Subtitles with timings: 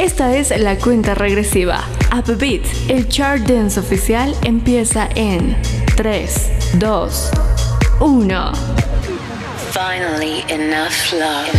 [0.00, 1.84] Esta es la cuenta regresiva.
[2.16, 5.54] Upbeat, el chart dance oficial empieza en
[5.94, 7.30] 3, 2,
[8.00, 8.52] 1.
[9.72, 11.50] Finally enough love.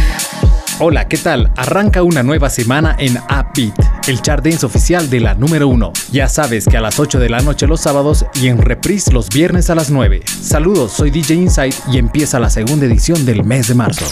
[0.79, 1.51] Hola, ¿qué tal?
[1.55, 5.93] Arranca una nueva semana en Upbeat, el chart dance oficial de la número 1.
[6.11, 9.29] Ya sabes que a las 8 de la noche los sábados y en reprise los
[9.29, 10.23] viernes a las 9.
[10.25, 14.07] Saludos, soy DJ Insight y empieza la segunda edición del mes de marzo.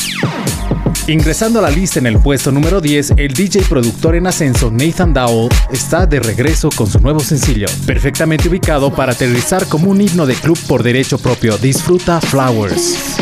[1.09, 5.11] Ingresando a la lista en el puesto número 10, el DJ productor en ascenso Nathan
[5.11, 10.27] Dowell está de regreso con su nuevo sencillo, perfectamente ubicado para aterrizar como un himno
[10.27, 11.57] de club por derecho propio.
[11.57, 13.17] Disfruta Flowers.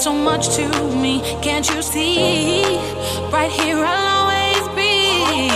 [0.00, 1.22] So much to me.
[1.42, 2.64] Can't you see?
[3.30, 4.21] Right here, be.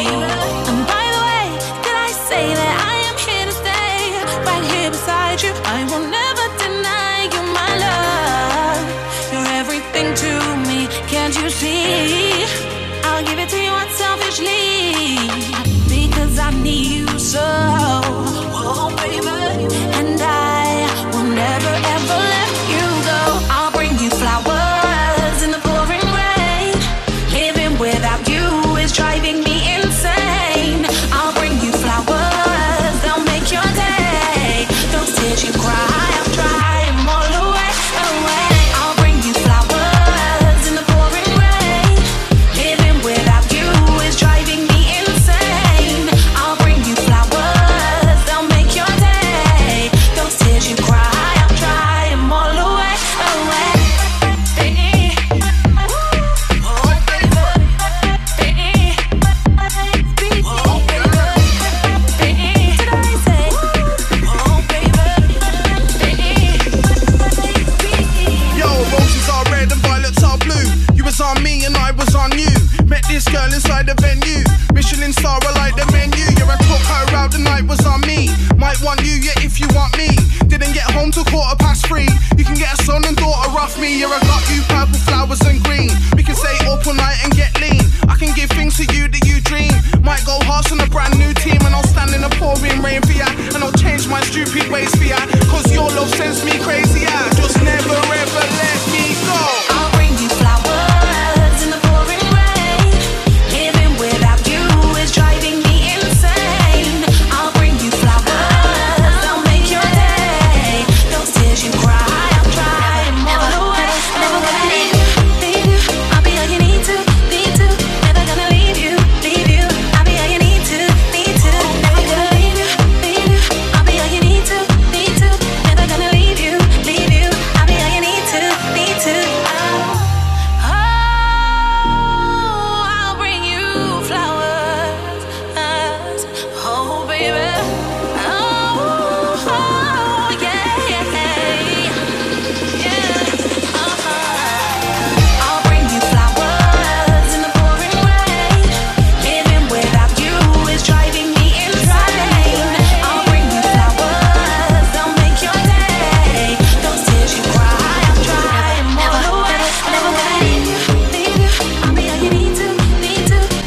[0.05, 1.47] And by the way,
[1.85, 3.97] did I say that I am here to stay?
[4.45, 8.85] Right here beside you, I will never deny you my love.
[9.33, 10.33] You're everything to
[10.69, 12.45] me, can't you see?
[13.05, 15.29] I'll give it to you unselfishly
[15.89, 18.26] because I need you so.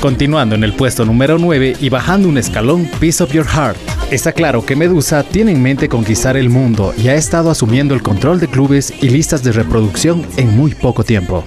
[0.10, 3.78] Continuando en el puesto número 9 y bajando un escalón, Piece of Your Heart.
[4.10, 8.02] Está claro que Medusa tiene en mente conquistar el mundo y ha estado asumiendo el
[8.02, 11.46] control de clubes y listas de reproducción en muy poco tiempo.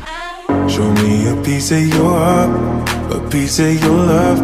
[0.69, 4.41] Show me a piece of your heart, a piece of your love.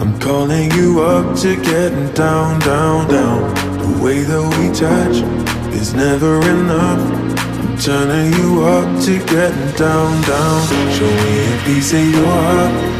[0.00, 3.52] I'm calling you up to getting down, down, down.
[3.76, 5.22] The way that we touch
[5.78, 6.98] is never enough.
[7.60, 10.66] I'm turning you up to getting down, down.
[10.96, 12.99] Show me a piece of your heart,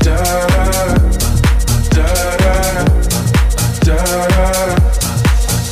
[0.00, 0.48] down,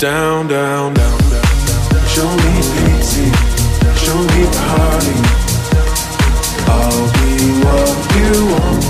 [0.01, 1.19] down, down, down.
[2.07, 3.27] Show me pity,
[3.97, 5.17] show me party.
[6.67, 7.31] I'll be
[7.65, 8.85] what you want,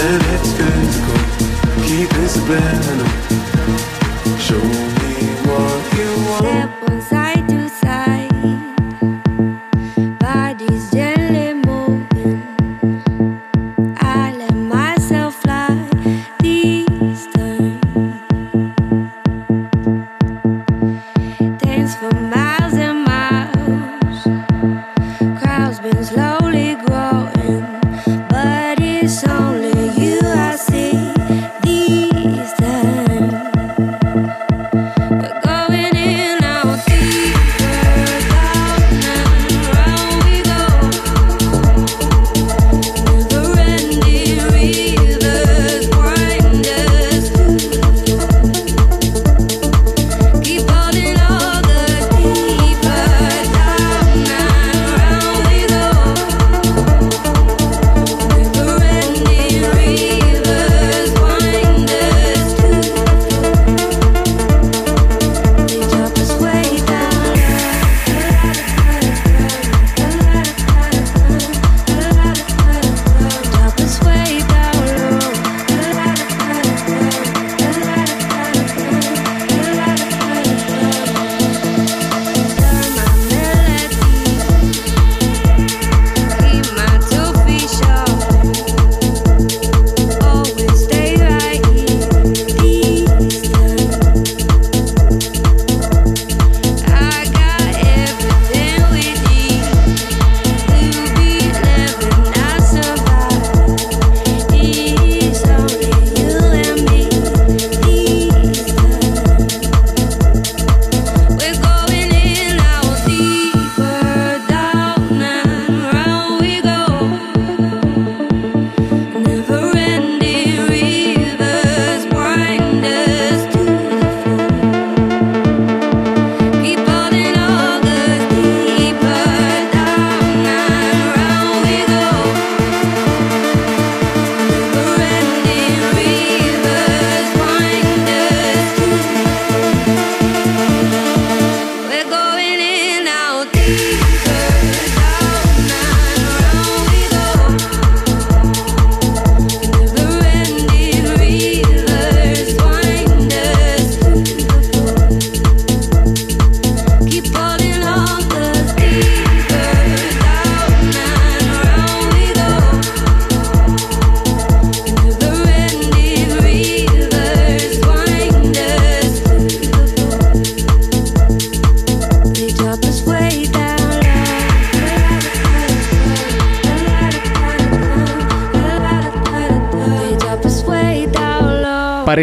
[0.00, 1.20] and it's physical.
[1.86, 3.10] Keep it subliminal.
[4.38, 4.64] Show
[5.02, 5.07] me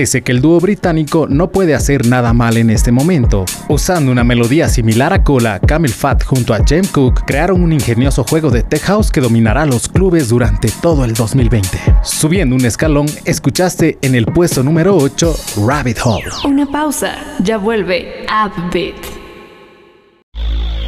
[0.06, 3.44] Parece que el dúo británico no puede hacer nada mal en este momento.
[3.70, 8.24] Usando una melodía similar a Cola, Camel Fat junto a James Cook crearon un ingenioso
[8.24, 11.80] juego de tech house que dominará los clubes durante todo el 2020.
[12.04, 15.36] Subiendo un escalón, escuchaste en el puesto número 8
[15.66, 16.26] Rabbit Hole.
[16.44, 18.94] Una pausa, ya vuelve Upbeat.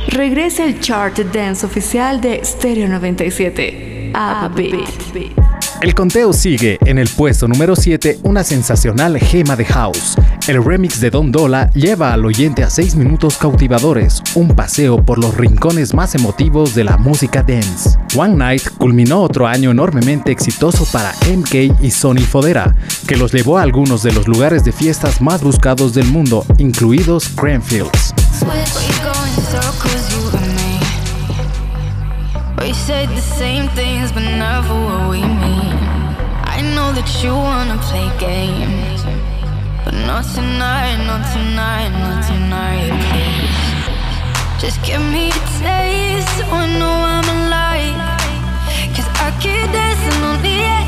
[0.09, 4.13] Regresa el chart dance oficial de Stereo 97.
[4.13, 5.56] Upbeat.
[5.79, 10.15] El conteo sigue en el puesto número 7 una sensacional gema de house.
[10.47, 15.19] El remix de Don Dola lleva al oyente a 6 minutos cautivadores, un paseo por
[15.19, 17.99] los rincones más emotivos de la música dance.
[18.15, 22.75] One Night culminó otro año enormemente exitoso para MK y Sony Fodera,
[23.07, 27.29] que los llevó a algunos de los lugares de fiestas más buscados del mundo, incluidos
[27.29, 28.15] Cranfields.
[28.41, 28.47] We
[29.03, 30.67] go in circles, you and me.
[32.67, 35.56] We said the same things, but never what we mean.
[36.57, 39.05] I know that you wanna play games,
[39.85, 43.67] but not tonight, not tonight, not tonight, please.
[44.59, 47.93] Just give me a taste so I know I'm alive.
[48.95, 50.86] Cause I keep dancing on the edge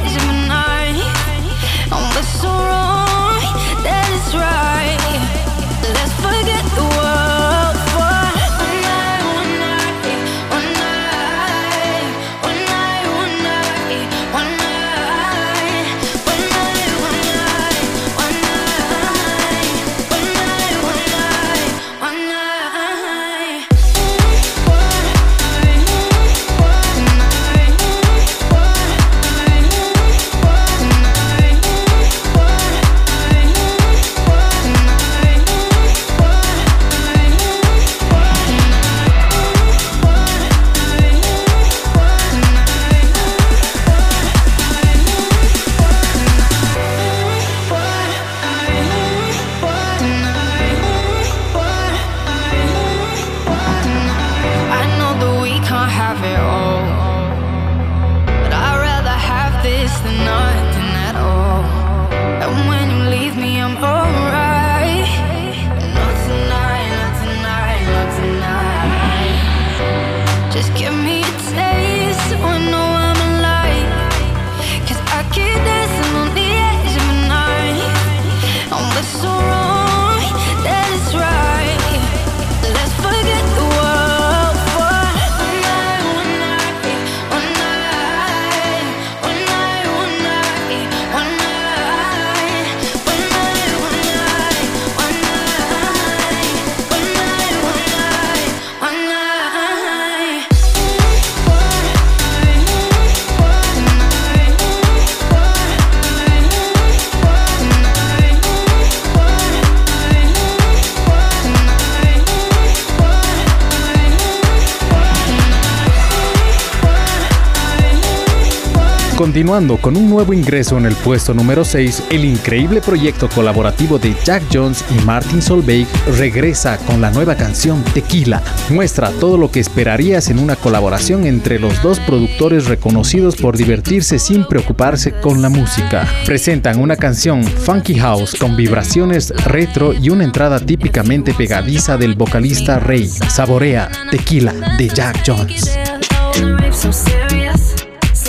[119.40, 124.14] Continuando con un nuevo ingreso en el puesto número 6, el increíble proyecto colaborativo de
[124.26, 128.44] Jack Jones y Martin Solveig regresa con la nueva canción Tequila.
[128.70, 134.20] Muestra todo lo que esperarías en una colaboración entre los dos productores reconocidos por divertirse
[134.20, 136.06] sin preocuparse con la música.
[136.26, 142.78] Presentan una canción funky house con vibraciones retro y una entrada típicamente pegadiza del vocalista
[142.80, 143.08] Rey.
[143.08, 145.80] Saborea Tequila de Jack Jones.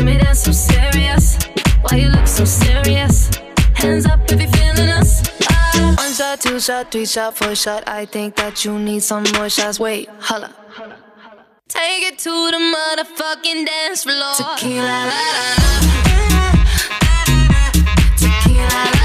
[0.00, 0.02] So serious.
[0.02, 1.36] See me dance so serious.
[1.82, 3.30] Why you look so serious?
[3.74, 5.22] Hands up if you're feeling us.
[5.48, 5.94] Ah.
[5.98, 7.84] One shot, two shot, three shot, four shot.
[7.86, 9.78] I think that you need some more shots.
[9.80, 10.54] Wait, holla.
[11.68, 14.34] Take it to the motherfucking dance floor.
[14.36, 15.70] Tequila, la, la, la.
[18.16, 18.99] Tequila, la, la,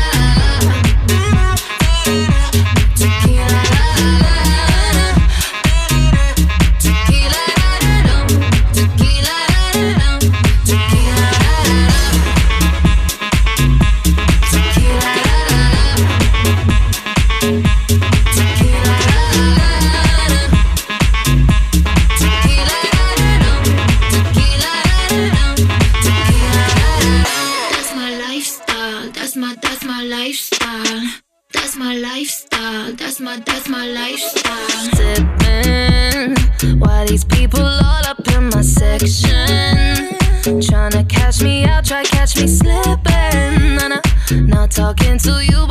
[37.55, 40.15] people all up in my section.
[40.61, 43.75] Tryna catch me out, try catch me slipping.
[43.75, 44.01] Nah, nah.
[44.31, 45.65] Not talking to you,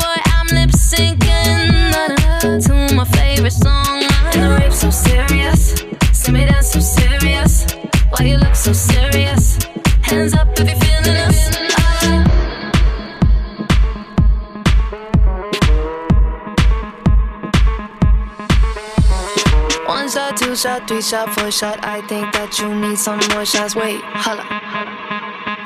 [20.84, 21.78] shot, two shot, three shot, four shot.
[21.84, 23.74] I think that you need some more shots.
[23.74, 24.44] Wait, holla.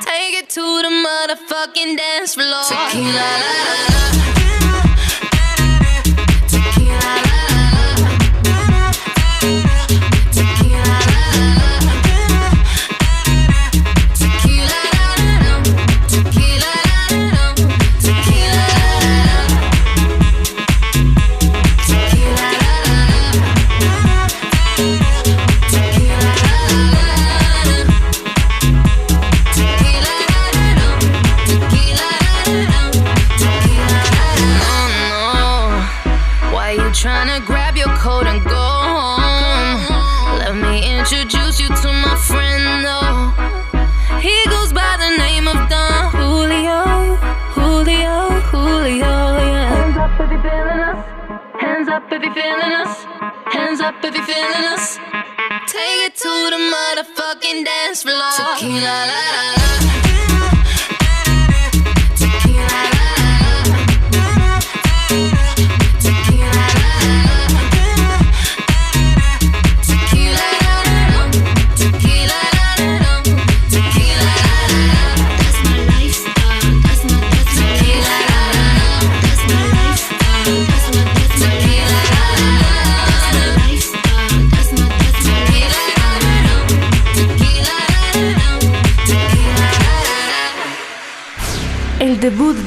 [0.01, 2.63] Take it to the motherfucking dance floor.
[2.63, 4.28] Tequila, la, la, la.
[52.11, 53.03] If you're feeling us.
[53.53, 54.97] Hands up if you're feeling us.
[54.97, 55.65] Hands hands up if you're feeling us.
[55.67, 58.31] Take it to the motherfucking dance floor.
[58.37, 60.08] Tequila, la, la, la.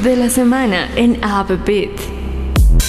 [0.03, 1.91] De la semana en Upbeat.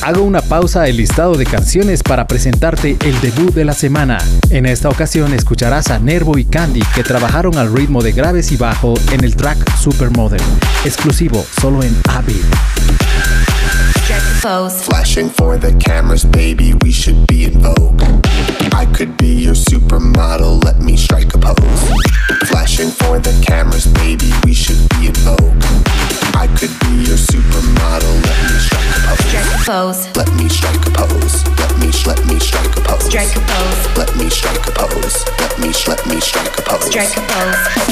[0.01, 4.17] Hago una pausa el listado de canciones para presentarte el debut de la semana.
[4.49, 8.57] En esta ocasión escucharás a Nervo y Candy que trabajaron al ritmo de graves y
[8.57, 10.41] bajo en el track Supermodel,
[10.85, 12.45] exclusivo solo en Upbeat.
[14.83, 18.01] Flashing for the cameras, baby, we should be in vogue.
[18.73, 21.57] I could be your supermodel, let me strike a pose.
[22.47, 26.02] Flashing for the cameras, baby, we should be in vogue.
[26.35, 29.19] I could be your supermodel, let me strike a pose.
[29.27, 30.07] Strike a pose.
[30.17, 31.43] Let me strike a pose.
[31.59, 33.05] Let me let me strike a pose.
[33.05, 33.97] Strike a pose.
[33.97, 35.25] Let me strike a pose.
[35.39, 36.85] Let me let me strike a pose.
[36.85, 37.67] Strike a pose.
[37.67, 37.83] strike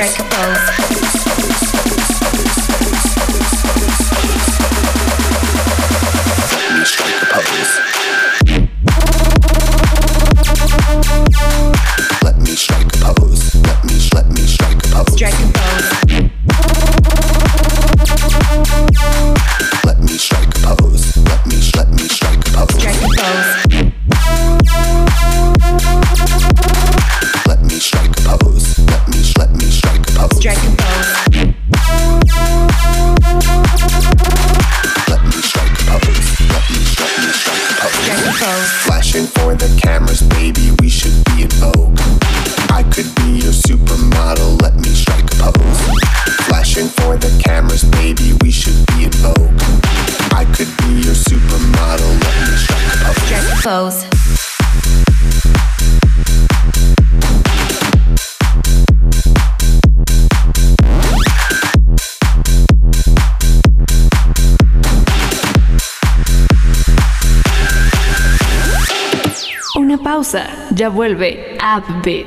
[0.00, 0.29] Drake.
[70.80, 72.26] Ya vuelve Upbeat.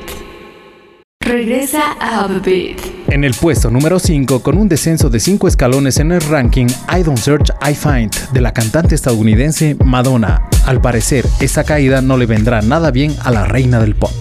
[1.26, 2.78] Regresa a Upbeat.
[3.10, 7.02] En el puesto número 5, con un descenso de 5 escalones en el ranking, I
[7.02, 10.48] Don't Search, I Find, de la cantante estadounidense Madonna.
[10.68, 14.14] Al parecer, esta caída no le vendrá nada bien a la reina del pop.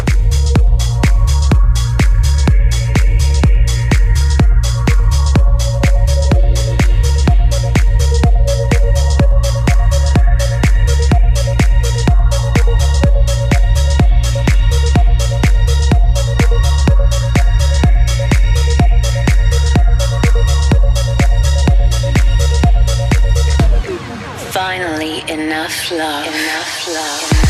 [25.29, 26.27] Enough love.
[26.27, 27.42] Enough love.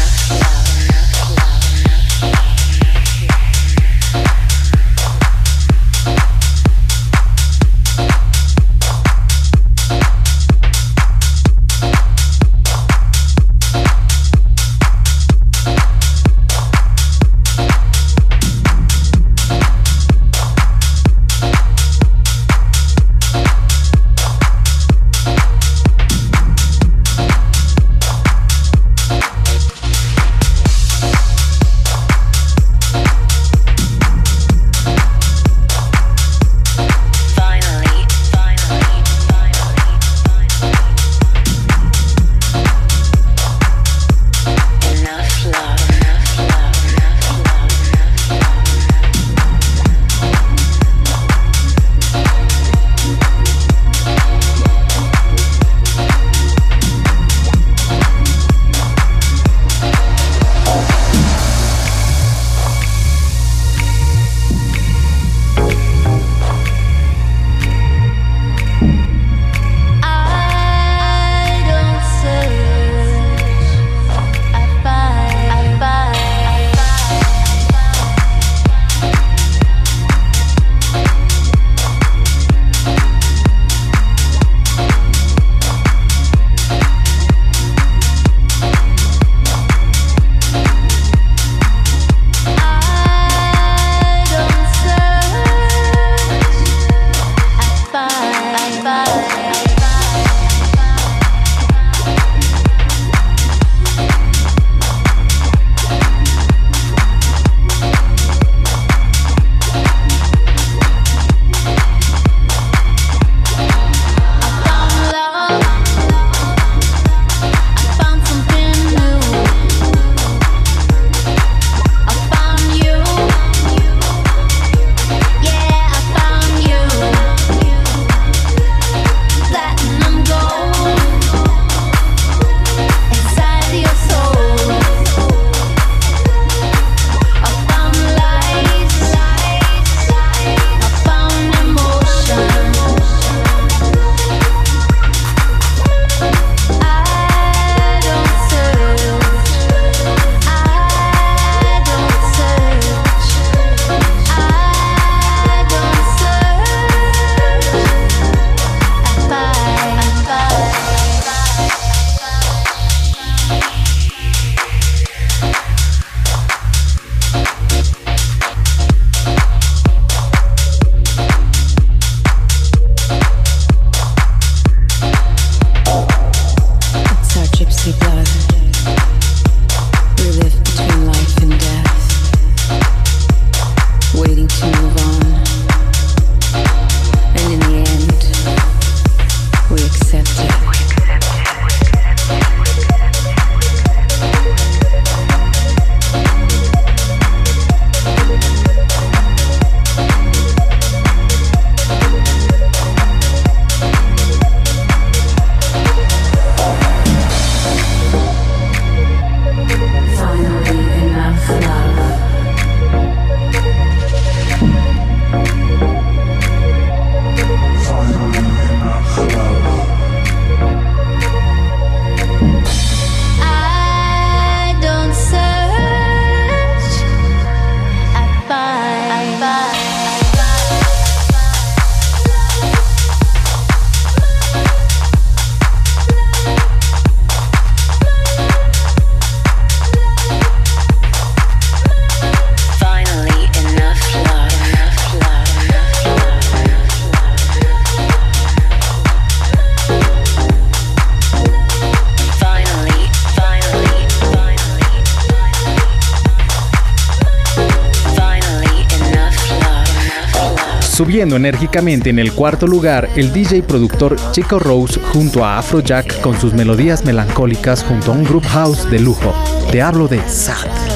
[261.03, 266.41] Subiendo enérgicamente en el cuarto lugar, el DJ productor Chico Rose junto a Afrojack con
[266.41, 269.35] sus melodías melancólicas junto a un group house de lujo.
[269.73, 270.92] Te hablo de Sad.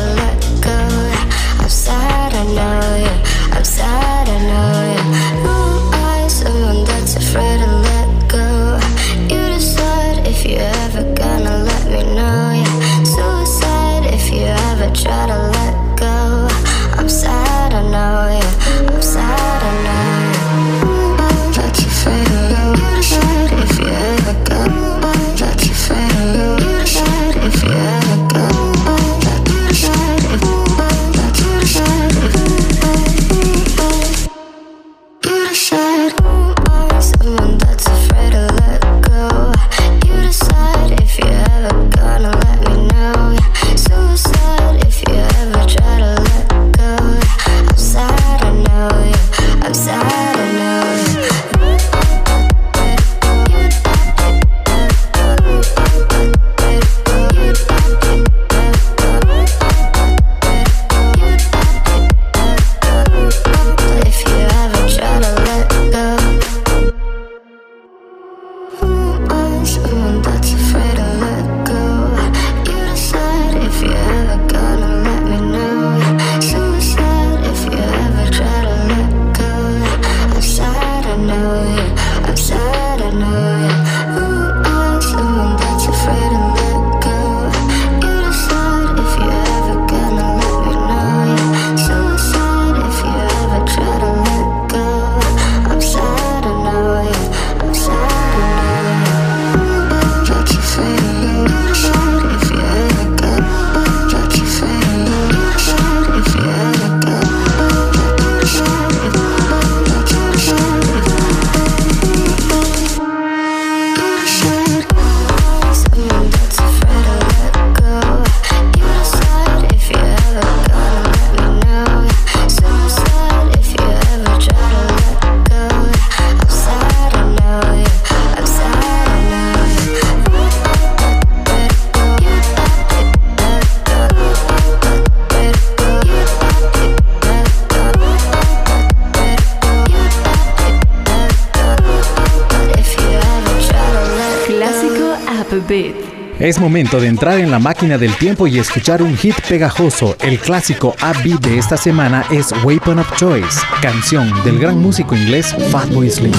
[146.39, 150.17] Es momento de entrar en la máquina del tiempo y escuchar un hit pegajoso.
[150.21, 155.55] El clásico upbeat de esta semana es Weapon of Choice, canción del gran músico inglés
[155.71, 156.35] Fatboy Slim.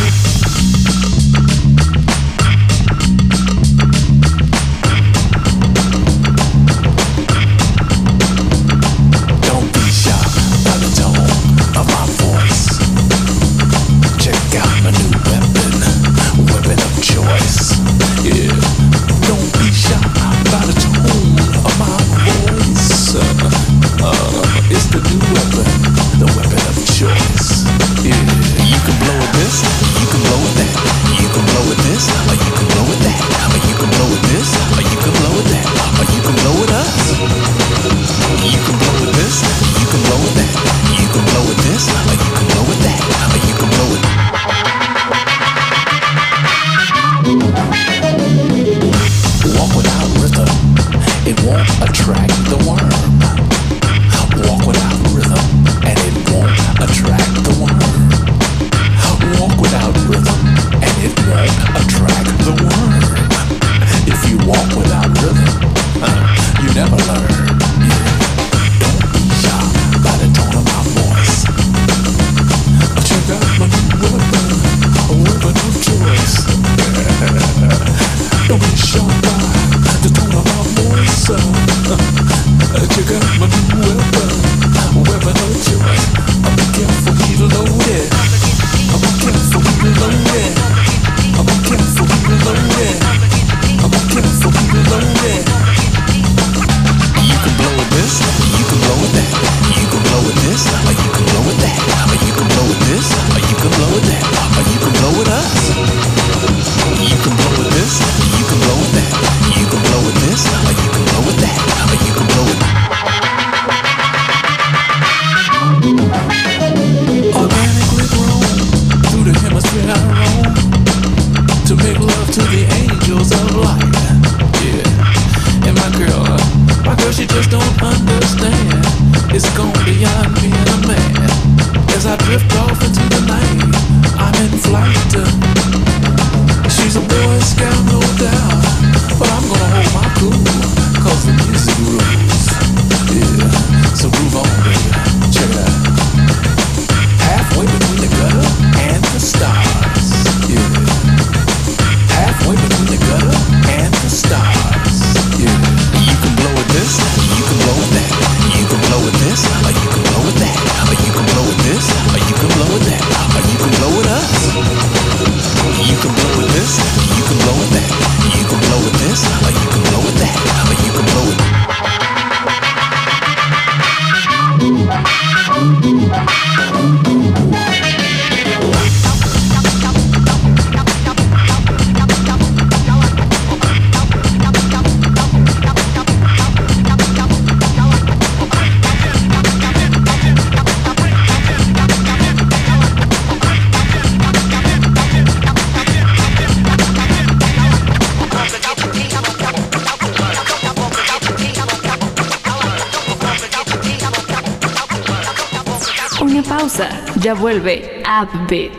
[207.27, 208.71] Ya vuelve Upbeat.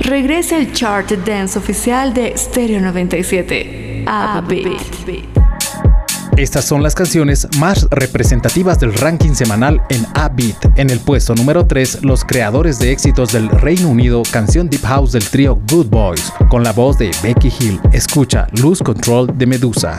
[0.00, 4.06] Regresa el chart dance oficial de Stereo 97.
[4.06, 4.80] Upbeat.
[6.38, 10.78] Estas son las canciones más representativas del ranking semanal en A-Beat.
[10.78, 15.12] En el puesto número 3, los creadores de éxitos del Reino Unido, canción Deep House
[15.12, 17.78] del trío Good Boys, con la voz de Becky Hill.
[17.92, 19.98] Escucha Lose Control de Medusa.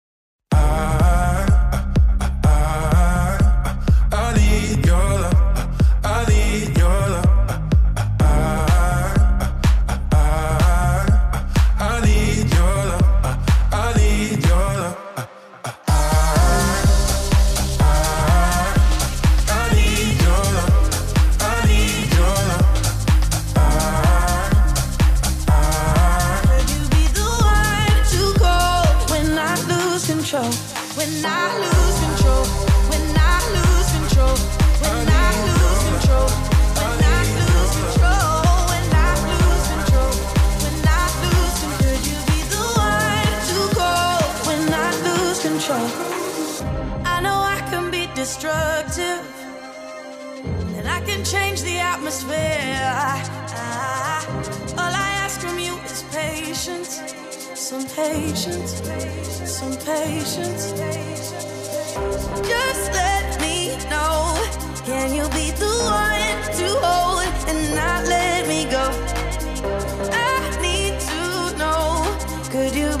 [47.05, 49.23] I know I can be destructive,
[50.77, 52.81] and I can change the atmosphere.
[52.83, 54.25] I,
[54.77, 57.01] all I ask from you is patience,
[57.55, 58.81] some patience,
[59.45, 60.71] some patience.
[62.51, 64.35] Just let me know.
[64.85, 68.85] Can you be the one to hold and not let me go?
[70.11, 72.05] I need to know.
[72.51, 73.00] Could you?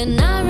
[0.00, 0.49] and I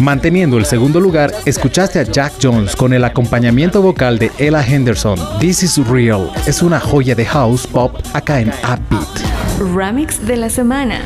[0.00, 5.18] Manteniendo el segundo lugar, escuchaste a Jack Jones con el acompañamiento vocal de Ella Henderson.
[5.40, 9.74] This is Real es una joya de house pop acá en Upbeat.
[9.74, 11.00] Remix de la semana.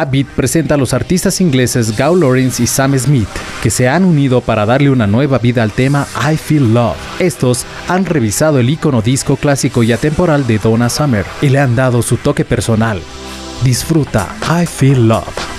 [0.00, 3.28] Upbeat presenta a los artistas ingleses Gao Lawrence y Sam Smith,
[3.62, 6.96] que se han unido para darle una nueva vida al tema I Feel Love.
[7.18, 11.74] Estos han revisado el icono disco clásico y atemporal de Donna Summer y le han
[11.74, 13.02] dado su toque personal.
[13.64, 15.49] Disfruta I Feel Love.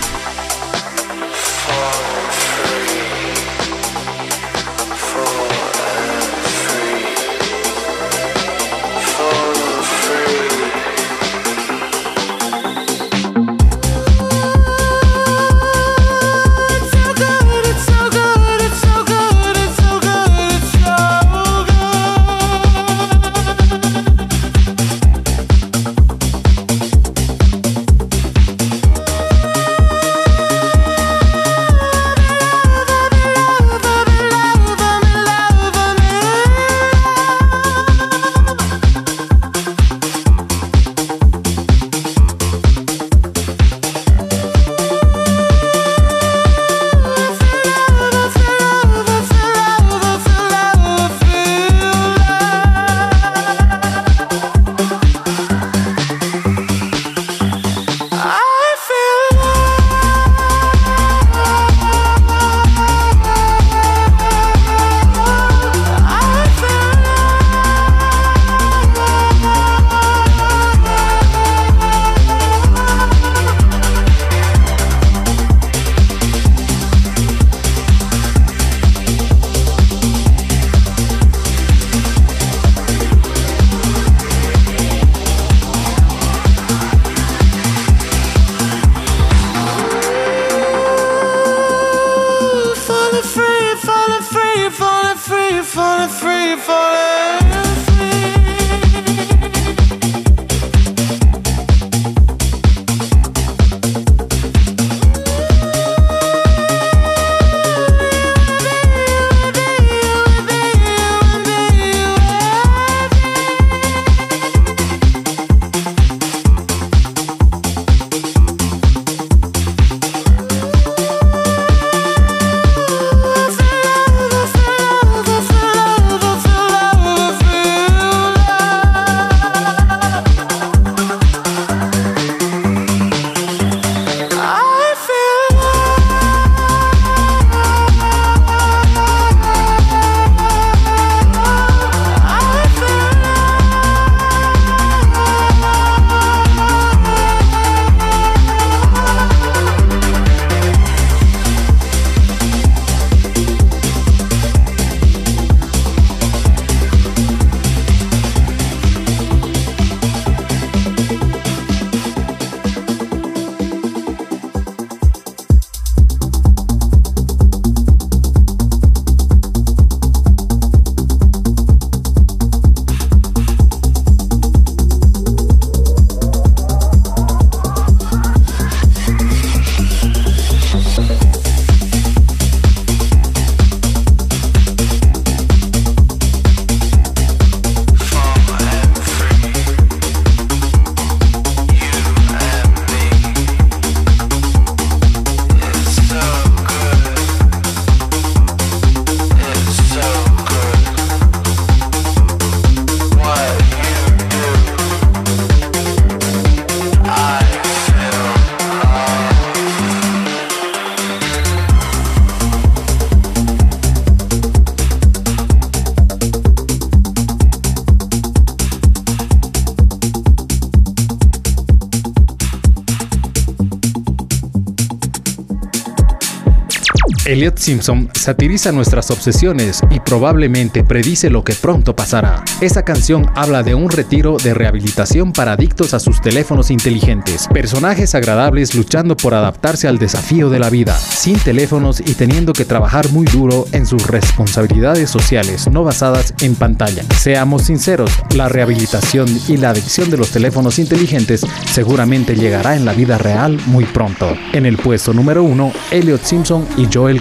[227.31, 232.43] Elliot Simpson satiriza nuestras obsesiones y probablemente predice lo que pronto pasará.
[232.59, 238.15] Esa canción habla de un retiro de rehabilitación para adictos a sus teléfonos inteligentes, personajes
[238.15, 243.07] agradables luchando por adaptarse al desafío de la vida, sin teléfonos y teniendo que trabajar
[243.11, 247.03] muy duro en sus responsabilidades sociales no basadas en pantalla.
[247.17, 252.91] Seamos sinceros, la rehabilitación y la adicción de los teléfonos inteligentes seguramente llegará en la
[252.91, 254.35] vida real muy pronto.
[254.51, 257.20] En el puesto número uno, Elliot Simpson y Joel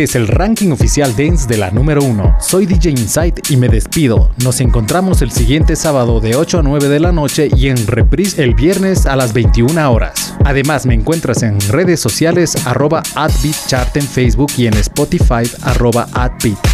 [0.00, 2.36] Es el ranking oficial dance de la número 1.
[2.40, 4.30] Soy DJ Insight y me despido.
[4.42, 8.42] Nos encontramos el siguiente sábado de 8 a 9 de la noche y en reprise
[8.42, 10.34] el viernes a las 21 horas.
[10.46, 16.08] Además me encuentras en redes sociales arroba adbeatchart en Facebook y en Spotify arroba.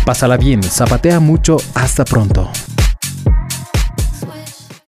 [0.04, 2.48] Pásala bien, zapatea mucho, hasta pronto.